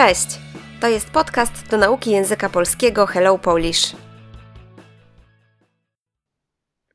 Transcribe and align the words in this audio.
Cześć! 0.00 0.38
To 0.80 0.88
jest 0.88 1.10
podcast 1.10 1.68
do 1.70 1.76
nauki 1.76 2.10
języka 2.10 2.48
polskiego 2.48 3.06
Hello 3.06 3.38
Polish. 3.38 3.96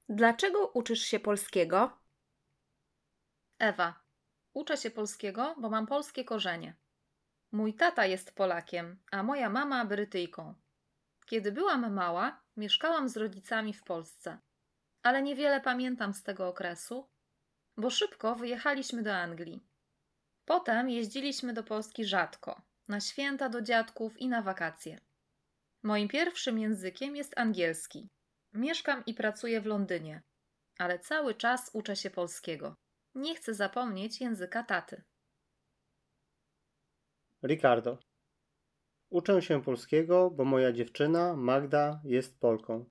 Dlaczego 0.10 0.68
uczysz 0.68 1.02
się 1.02 1.20
polskiego? 1.20 1.98
Ewa. 3.60 4.00
Uczę 4.54 4.78
się 4.78 4.92
polskiego, 4.92 5.56
bo 5.58 5.70
mam 5.70 5.88
polskie 5.88 6.24
korzenie. 6.24 6.76
Mój 7.52 7.74
tata 7.74 8.06
jest 8.06 8.32
Polakiem, 8.32 9.00
a 9.12 9.24
moja 9.24 9.50
mama 9.50 9.86
Brytyjką. 9.86 10.54
Kiedy 11.26 11.52
byłam 11.52 11.94
mała, 11.94 12.42
mieszkałam 12.58 13.10
z 13.10 13.18
rodzicami 13.18 13.74
w 13.74 13.84
Polsce, 13.84 14.38
ale 15.04 15.22
niewiele 15.22 15.62
pamiętam 15.62 16.14
z 16.14 16.24
tego 16.24 16.48
okresu, 16.48 17.10
bo 17.78 17.90
szybko 17.90 18.36
wyjechaliśmy 18.36 19.04
do 19.04 19.16
Anglii. 19.16 19.64
Potem 20.46 20.90
jeździliśmy 20.90 21.54
do 21.54 21.64
Polski 21.64 22.06
rzadko, 22.06 22.62
na 22.88 23.00
święta 23.00 23.50
do 23.50 23.62
dziadków 23.62 24.18
i 24.18 24.28
na 24.28 24.42
wakacje. 24.42 25.00
Moim 25.84 26.08
pierwszym 26.08 26.60
językiem 26.60 27.16
jest 27.16 27.38
angielski. 27.38 28.10
Mieszkam 28.54 29.04
i 29.06 29.14
pracuję 29.14 29.62
w 29.62 29.66
Londynie, 29.66 30.22
ale 30.78 31.00
cały 31.00 31.36
czas 31.36 31.70
uczę 31.74 31.96
się 31.96 32.10
polskiego. 32.10 32.76
Nie 33.16 33.36
chcę 33.36 33.54
zapomnieć 33.54 34.22
języka 34.22 34.64
taty. 34.64 35.04
Ricardo. 37.44 37.98
Uczę 39.10 39.42
się 39.42 39.64
polskiego, 39.64 40.32
bo 40.32 40.46
moja 40.46 40.72
dziewczyna, 40.72 41.36
Magda, 41.36 42.02
jest 42.04 42.40
Polką. 42.40 42.86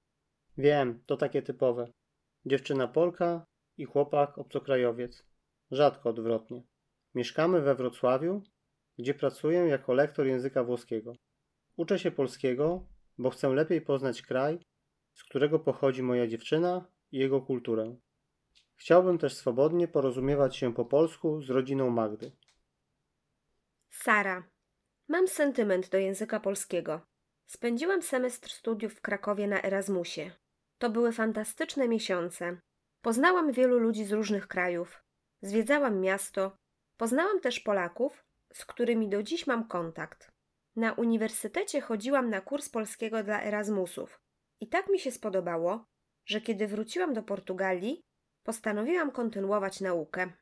Wiem, 0.59 1.05
to 1.07 1.17
takie 1.17 1.43
typowe. 1.43 1.93
Dziewczyna 2.47 2.89
Polka 2.89 3.47
i 3.77 3.85
chłopak 3.85 4.39
obcokrajowiec. 4.39 5.25
Rzadko 5.71 6.09
odwrotnie. 6.09 6.63
Mieszkamy 7.15 7.61
we 7.61 7.75
Wrocławiu, 7.75 8.43
gdzie 8.99 9.15
pracuję 9.15 9.59
jako 9.59 9.93
lektor 9.93 10.27
języka 10.27 10.65
włoskiego. 10.65 11.13
Uczę 11.77 11.99
się 11.99 12.11
polskiego, 12.11 12.87
bo 13.19 13.31
chcę 13.31 13.49
lepiej 13.49 13.81
poznać 13.81 14.23
kraj, 14.23 14.59
z 15.15 15.25
którego 15.25 15.59
pochodzi 15.59 16.03
moja 16.03 16.27
dziewczyna 16.27 16.87
i 17.13 17.19
jego 17.19 17.41
kulturę. 17.41 17.97
Chciałbym 18.77 19.19
też 19.19 19.35
swobodnie 19.35 19.89
porozumiewać 19.89 20.57
się 20.57 20.75
po 20.75 20.85
polsku 20.85 21.43
z 21.43 21.51
rodziną 21.51 21.91
Magdy. 21.91 22.33
Sara. 23.91 24.49
Mam 25.09 25.29
sentyment 25.29 25.89
do 25.89 25.99
języka 25.99 26.41
polskiego. 26.41 27.01
Spędziłam 27.47 28.03
semestr 28.03 28.51
studiów 28.51 28.95
w 28.95 29.01
Krakowie 29.01 29.47
na 29.47 29.63
Erasmusie. 29.63 30.31
To 30.79 30.91
były 30.91 31.13
fantastyczne 31.13 31.89
miesiące. 31.89 32.61
Poznałam 33.03 33.53
wielu 33.53 33.79
ludzi 33.79 34.05
z 34.05 34.13
różnych 34.13 34.49
krajów. 34.49 35.03
Zwiedzałam 35.43 36.01
miasto. 36.01 36.57
Poznałam 36.97 37.41
też 37.41 37.61
Polaków, 37.61 38.24
z 38.55 38.65
którymi 38.65 39.09
do 39.09 39.23
dziś 39.23 39.47
mam 39.47 39.69
kontakt. 39.69 40.33
Na 40.77 40.93
uniwersytecie 40.93 41.81
chodziłam 41.81 42.31
na 42.31 42.41
kurs 42.41 42.69
polskiego 42.69 43.23
dla 43.23 43.43
Erasmusów. 43.43 44.21
I 44.61 44.69
tak 44.69 44.89
mi 44.89 45.01
się 45.01 45.13
spodobało, 45.13 45.87
że 46.27 46.41
kiedy 46.41 46.67
wróciłam 46.67 47.15
do 47.15 47.23
Portugalii, 47.23 48.05
postanowiłam 48.43 49.11
kontynuować 49.11 49.81
naukę. 49.81 50.33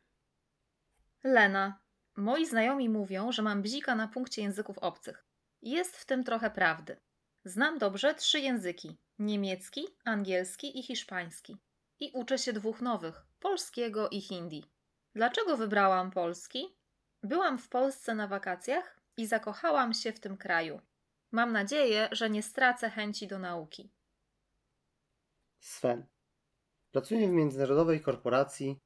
Lena. 1.24 1.78
Moi 2.16 2.46
znajomi 2.46 2.88
mówią, 2.88 3.32
że 3.32 3.42
mam 3.42 3.62
bzika 3.62 3.94
na 3.94 4.08
punkcie 4.08 4.42
języków 4.42 4.78
obcych. 4.78 5.26
Jest 5.62 5.96
w 5.96 6.04
tym 6.04 6.24
trochę 6.24 6.50
prawdy. 6.50 7.00
Znam 7.44 7.78
dobrze 7.78 8.14
trzy 8.14 8.40
języki: 8.40 8.98
niemiecki, 9.18 9.86
angielski 10.04 10.78
i 10.78 10.82
hiszpański. 10.82 11.56
I 12.00 12.10
uczę 12.14 12.38
się 12.38 12.52
dwóch 12.52 12.80
nowych: 12.80 13.22
polskiego 13.40 14.08
i 14.08 14.20
hindi. 14.20 14.64
Dlaczego 15.14 15.56
wybrałam 15.56 16.10
polski? 16.10 16.81
Byłam 17.22 17.58
w 17.58 17.68
Polsce 17.68 18.14
na 18.14 18.28
wakacjach 18.28 19.00
i 19.16 19.26
zakochałam 19.26 19.94
się 19.94 20.12
w 20.12 20.20
tym 20.20 20.36
kraju. 20.36 20.80
Mam 21.32 21.52
nadzieję, 21.52 22.08
że 22.12 22.30
nie 22.30 22.42
stracę 22.42 22.90
chęci 22.90 23.26
do 23.26 23.38
nauki. 23.38 23.90
Sven. 25.60 26.06
Pracuję 26.92 27.28
w 27.28 27.32
międzynarodowej 27.32 28.00
korporacji, 28.00 28.78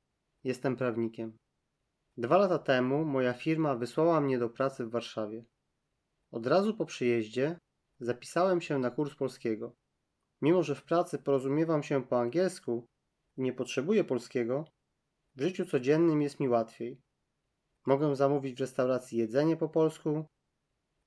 jestem 0.44 0.76
prawnikiem. 0.76 1.36
Dwa 2.16 2.36
lata 2.36 2.58
temu 2.58 3.04
moja 3.04 3.32
firma 3.32 3.74
wysłała 3.74 4.20
mnie 4.20 4.38
do 4.38 4.50
pracy 4.50 4.84
w 4.84 4.90
Warszawie. 4.90 5.44
Od 6.30 6.46
razu 6.46 6.76
po 6.76 6.86
przyjeździe 6.86 7.58
zapisałem 8.00 8.60
się 8.60 8.78
na 8.78 8.90
kurs 8.90 9.14
polskiego. 9.14 9.74
Mimo, 10.42 10.62
że 10.62 10.74
w 10.74 10.84
pracy 10.84 11.18
porozumiewam 11.18 11.82
się 11.82 12.04
po 12.04 12.20
angielsku 12.20 12.86
i 13.36 13.42
nie 13.42 13.52
potrzebuję 13.52 14.04
polskiego, 14.04 14.64
w 15.36 15.42
życiu 15.42 15.66
codziennym 15.66 16.22
jest 16.22 16.40
mi 16.40 16.48
łatwiej. 16.48 17.05
Mogę 17.86 18.16
zamówić 18.16 18.56
w 18.56 18.60
restauracji 18.60 19.18
jedzenie 19.18 19.56
po 19.56 19.68
polsku, 19.68 20.24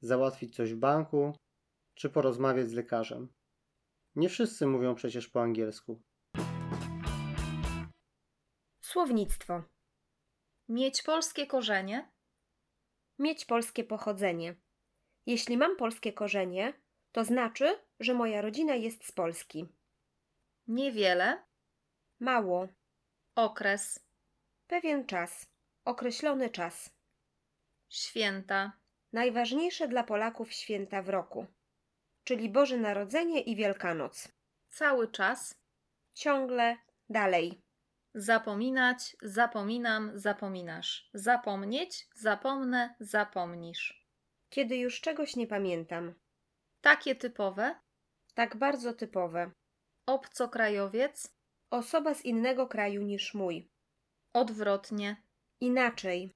załatwić 0.01 0.55
coś 0.55 0.73
w 0.73 0.77
banku, 0.77 1.33
czy 1.95 2.09
porozmawiać 2.09 2.69
z 2.69 2.73
lekarzem. 2.73 3.33
Nie 4.15 4.29
wszyscy 4.29 4.67
mówią 4.67 4.95
przecież 4.95 5.27
po 5.27 5.41
angielsku. 5.41 6.01
Słownictwo. 8.81 9.63
Mieć 10.69 11.01
polskie 11.03 11.47
korzenie? 11.47 12.11
Mieć 13.19 13.45
polskie 13.45 13.83
pochodzenie. 13.83 14.55
Jeśli 15.25 15.57
mam 15.57 15.77
polskie 15.77 16.13
korzenie, 16.13 16.73
to 17.11 17.25
znaczy, 17.25 17.79
że 17.99 18.13
moja 18.13 18.41
rodzina 18.41 18.75
jest 18.75 19.05
z 19.05 19.11
Polski. 19.11 19.65
Niewiele. 20.67 21.43
Mało. 22.19 22.67
Okres. 23.35 23.99
Pewien 24.67 25.05
czas. 25.05 25.45
Określony 25.85 26.49
czas. 26.49 26.89
Święta. 27.89 28.71
Najważniejsze 29.13 29.87
dla 29.87 30.03
Polaków 30.03 30.53
święta 30.53 31.01
w 31.01 31.09
roku, 31.09 31.45
czyli 32.23 32.49
Boże 32.49 32.77
Narodzenie 32.77 33.41
i 33.41 33.55
Wielkanoc. 33.55 34.27
Cały 34.67 35.11
czas. 35.11 35.59
Ciągle 36.13 36.77
dalej. 37.09 37.61
Zapominać, 38.13 39.17
zapominam, 39.21 40.11
zapominasz. 40.19 41.09
Zapomnieć, 41.13 42.07
zapomnę, 42.15 42.95
zapomnisz. 42.99 44.07
Kiedy 44.49 44.77
już 44.77 45.01
czegoś 45.01 45.35
nie 45.35 45.47
pamiętam. 45.47 46.13
Takie 46.81 47.15
typowe. 47.15 47.79
Tak 48.33 48.57
bardzo 48.57 48.93
typowe. 48.93 49.51
Obcokrajowiec. 50.05 51.35
Osoba 51.69 52.13
z 52.13 52.25
innego 52.25 52.67
kraju 52.67 53.01
niż 53.01 53.33
mój. 53.33 53.71
Odwrotnie. 54.33 55.28
Inaczej. 55.61 56.35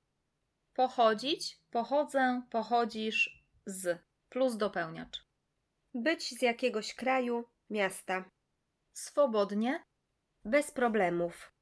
Pochodzić, 0.73 1.59
pochodzę, 1.71 2.41
pochodzisz 2.51 3.43
z. 3.65 4.03
Plus 4.29 4.57
dopełniacz. 4.57 5.25
Być 5.93 6.29
z 6.29 6.41
jakiegoś 6.41 6.93
kraju, 6.93 7.49
miasta. 7.69 8.25
Swobodnie. 8.93 9.83
Bez 10.45 10.71
problemów. 10.71 11.53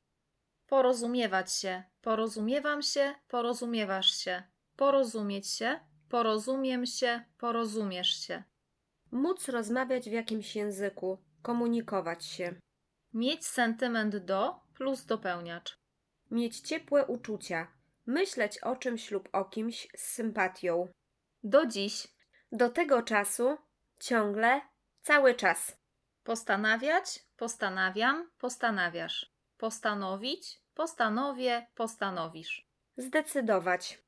Porozumiewać 0.67 1.53
się. 1.53 1.83
Porozumiewam 2.01 2.81
się, 2.81 3.15
porozumiewasz 3.27 4.11
się. 4.11 4.43
Porozumieć 4.75 5.47
się. 5.47 5.79
Porozumiem 6.09 6.85
się, 6.85 7.23
porozumiesz 7.37 8.27
się. 8.27 8.43
Móc 9.11 9.49
rozmawiać 9.49 10.09
w 10.09 10.11
jakimś 10.11 10.55
języku. 10.55 11.17
Komunikować 11.41 12.25
się. 12.25 12.55
Mieć 13.13 13.45
sentyment 13.45 14.17
do 14.17 14.59
plus 14.73 15.05
dopełniacz. 15.05 15.80
Mieć 16.31 16.59
ciepłe 16.59 17.05
uczucia. 17.05 17.67
Myśleć 18.05 18.59
o 18.59 18.75
czymś 18.75 19.11
lub 19.11 19.29
o 19.31 19.45
kimś 19.45 19.87
z 19.95 20.01
sympatią. 20.01 20.87
Do 21.43 21.65
dziś. 21.65 22.07
Do 22.51 22.69
tego 22.69 23.01
czasu 23.01 23.57
ciągle, 23.99 24.61
cały 25.01 25.35
czas. 25.35 25.77
Postanawiać, 26.23 27.19
postanawiam, 27.37 28.29
postanawiasz. 28.37 29.31
Postanowić, 29.57 30.61
postanowię, 30.73 31.67
postanowisz. 31.75 32.67
Zdecydować. 32.97 34.01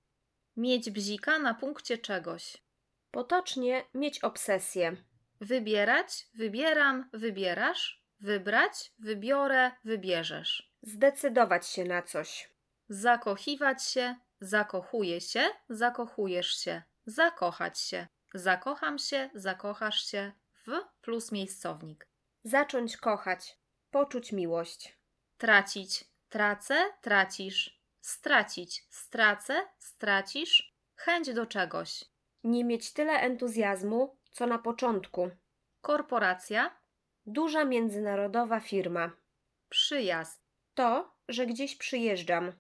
Mieć 0.58 0.92
bzika 0.92 1.40
na 1.40 1.54
punkcie 1.54 1.98
czegoś. 1.98 2.64
Potocznie 3.12 3.86
mieć 3.94 4.20
obsesję. 4.20 4.96
Wybierać, 5.42 6.28
wybieram, 6.34 7.10
wybierasz. 7.14 8.04
Wybrać, 8.20 8.94
wybiorę, 9.00 9.72
wybierzesz. 9.84 10.73
Zdecydować 10.84 11.68
się 11.68 11.84
na 11.86 12.02
coś. 12.02 12.50
Zakochiwać 12.90 13.84
się, 13.84 14.16
zakochuje 14.40 15.22
się, 15.22 15.50
zakochujesz 15.70 16.58
się. 16.58 16.82
Zakochać 17.06 17.80
się. 17.80 18.08
Zakocham 18.34 19.00
się, 19.00 19.30
zakochasz 19.34 20.06
się 20.06 20.32
w 20.68 20.72
plus 21.02 21.32
miejscownik. 21.32 22.08
Zacząć 22.44 22.98
kochać. 22.98 23.58
Poczuć 23.92 24.32
miłość. 24.32 24.98
Tracić, 25.38 26.06
tracę, 26.30 26.76
tracisz. 27.02 27.80
Stracić, 28.02 28.86
stracę, 28.90 29.68
stracisz. 29.80 30.76
Chęć 30.96 31.34
do 31.34 31.46
czegoś. 31.46 32.06
Nie 32.44 32.64
mieć 32.64 32.94
tyle 32.94 33.14
entuzjazmu, 33.14 34.18
co 34.32 34.48
na 34.48 34.58
początku. 34.58 35.30
Korporacja, 35.82 36.76
Duża 37.26 37.66
międzynarodowa 37.66 38.60
firma. 38.60 39.12
przyjazd. 39.70 40.43
To, 40.74 41.16
że 41.30 41.46
gdzieś 41.46 41.76
przyjeżdżam. 41.76 42.54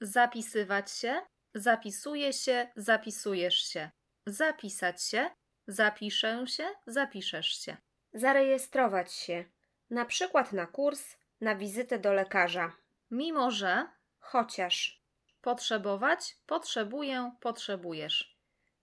Zapisywać 0.00 0.90
się, 0.90 1.22
zapisuje 1.54 2.32
się, 2.32 2.68
zapisujesz 2.76 3.58
się. 3.58 3.90
Zapisać 4.26 5.02
się. 5.02 5.30
Zapiszę 5.66 6.44
się. 6.46 6.68
Zapiszesz 6.86 7.48
się. 7.64 7.76
Zarejestrować 8.14 9.12
się. 9.12 9.44
Na 9.90 10.04
przykład 10.04 10.52
na 10.52 10.66
kurs, 10.66 11.16
na 11.40 11.54
wizytę 11.54 11.98
do 11.98 12.12
lekarza. 12.12 12.72
Mimo 13.10 13.50
że. 13.50 13.86
Chociaż. 14.18 15.02
Potrzebować. 15.42 16.36
Potrzebuję. 16.46 17.32
Potrzebujesz. 17.40 18.36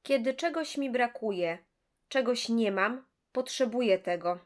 Kiedy 0.03 0.33
czegoś 0.33 0.77
mi 0.77 0.89
brakuje, 0.89 1.57
czegoś 2.09 2.49
nie 2.49 2.71
mam, 2.71 3.05
potrzebuję 3.31 3.99
tego. 3.99 4.39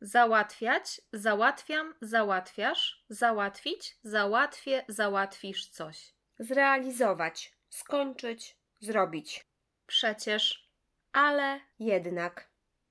Załatwiać. 0.00 1.00
Załatwiam. 1.12 1.94
Załatwiasz. 2.00 3.04
Załatwić. 3.08 3.96
Załatwię. 4.02 4.84
Załatwisz 4.88 5.68
coś. 5.68 6.14
Zrealizować. 6.38 7.52
Skończyć. 7.70 8.56
Zrobić. 8.80 9.46
Przecież. 9.86 10.70
Ale 11.12 11.60
jednak. 11.78 12.55